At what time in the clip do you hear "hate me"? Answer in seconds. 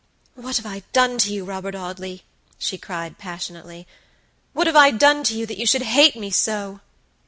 5.83-6.31